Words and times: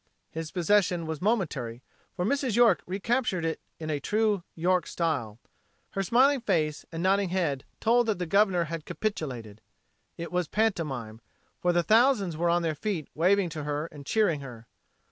His 0.31 0.49
possession 0.49 1.05
was 1.05 1.21
momentary, 1.21 1.83
for 2.15 2.25
Mrs. 2.25 2.55
York 2.55 2.81
recaptured 2.87 3.45
it 3.45 3.59
in 3.77 4.01
true 4.01 4.41
York 4.55 4.87
style. 4.87 5.37
Her 5.91 6.01
smiling 6.01 6.41
face 6.41 6.83
and 6.91 7.03
nodding 7.03 7.29
head 7.29 7.65
told 7.79 8.07
that 8.07 8.17
the 8.17 8.25
Governor 8.25 8.63
had 8.63 8.83
capitulated. 8.85 9.61
It 10.17 10.31
was 10.31 10.47
pantomime, 10.47 11.21
for 11.59 11.71
the 11.71 11.83
thousands 11.83 12.35
were 12.35 12.49
on 12.49 12.63
their 12.63 12.73
feet 12.73 13.09
waving 13.13 13.49
to 13.49 13.63
her 13.63 13.85
and 13.91 14.03
cheering 14.03 14.39
her. 14.39 14.65